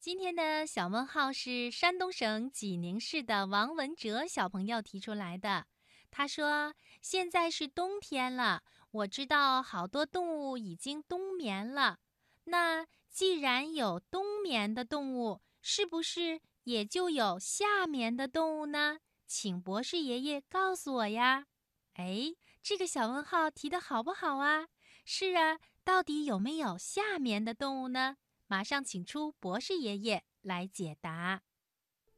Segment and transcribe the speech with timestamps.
[0.00, 5.66] 今天的小问号是山东省济宁市的王文哲小朋友提出来的。
[6.08, 11.98] 他说：“现在是冬天了，我知道好多动物已经冬眠了。
[12.44, 19.00] 那既然有冬眠的动物，是不是也就有夏眠的动物呢？
[19.26, 21.46] 请博士爷爷告诉我呀。”
[21.94, 24.68] 哎，这个小问号提的好不好啊？
[25.04, 28.16] 是啊，到底有没有夏眠的动物呢？
[28.50, 31.42] 马上请出博士爷爷来解答。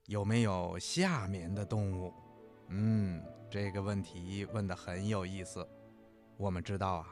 [0.06, 2.14] 有没有夏眠的动物？
[2.68, 5.68] 嗯，这个问题问得很有意思。
[6.36, 7.06] 我们知道啊，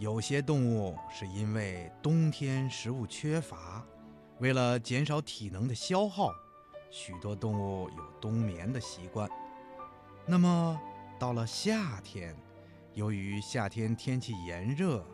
[0.00, 3.86] 有些动物是因为冬天食物缺乏，
[4.40, 6.32] 为了减少体能的消耗，
[6.90, 9.30] 许多动物有冬眠的习惯。
[10.26, 10.80] 那么，
[11.20, 12.34] 到了夏天，
[12.94, 15.06] 由于夏天天气炎热，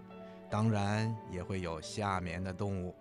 [0.49, 2.97] 当然也会有夏眠的动物。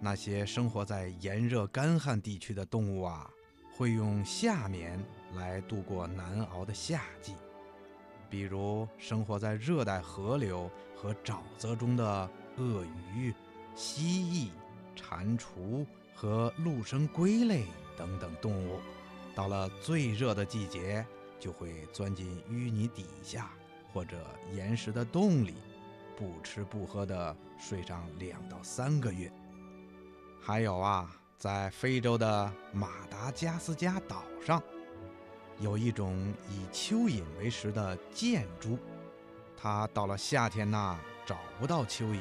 [0.00, 3.30] 那些生活在炎热干旱地区的动物啊，
[3.76, 4.98] 会用夏眠
[5.34, 7.34] 来度过难熬的夏季。
[8.28, 12.84] 比如生活在热带河流和沼泽中的鳄
[13.14, 13.34] 鱼、
[13.74, 14.50] 蜥蜴、
[14.96, 17.64] 蟾蜍和陆生龟类
[17.96, 18.80] 等等动物，
[19.34, 21.06] 到了最热的季节。
[21.40, 23.50] 就会钻进淤泥底下
[23.94, 24.18] 或者
[24.52, 25.54] 岩石的洞里，
[26.14, 29.32] 不吃不喝的睡上两到三个月。
[30.42, 34.60] 还有啊，在非洲的马达加斯加岛上，
[35.58, 38.78] 有一种以蚯蚓为食的箭猪，
[39.56, 42.18] 它到了夏天呐找不到蚯蚓，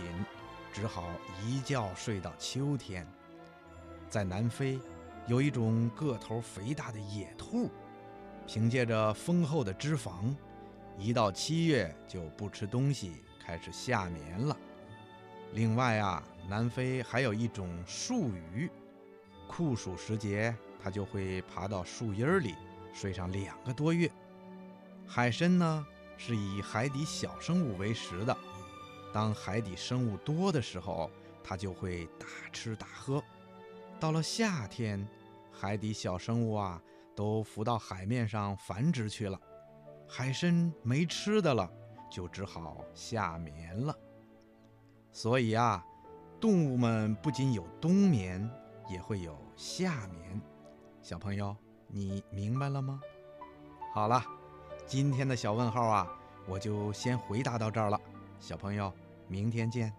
[0.73, 1.09] 只好
[1.43, 3.07] 一觉睡到秋天。
[4.09, 4.79] 在南非，
[5.25, 7.69] 有一种个头肥大的野兔。
[8.45, 10.35] 凭借着丰厚的脂肪，
[10.97, 14.57] 一到七月就不吃东西，开始夏眠了。
[15.53, 18.69] 另外啊，南非还有一种树鱼，
[19.47, 22.55] 酷暑时节它就会爬到树荫里
[22.91, 24.09] 睡上两个多月。
[25.05, 25.85] 海参呢
[26.17, 28.35] 是以海底小生物为食的，
[29.13, 31.11] 当海底生物多的时候，
[31.43, 33.23] 它就会大吃大喝。
[33.99, 35.07] 到了夏天，
[35.51, 36.81] 海底小生物啊。
[37.15, 39.37] 都浮到海面上繁殖去了，
[40.07, 41.69] 海参没吃的了，
[42.09, 43.93] 就只好下眠了。
[45.11, 45.85] 所以啊，
[46.39, 48.49] 动物们不仅有冬眠，
[48.89, 50.41] 也会有夏眠。
[51.01, 51.55] 小朋友，
[51.87, 53.01] 你明白了吗？
[53.93, 54.23] 好了，
[54.85, 56.07] 今天的小问号啊，
[56.47, 57.99] 我就先回答到这儿了。
[58.39, 58.93] 小朋友，
[59.27, 59.93] 明天见。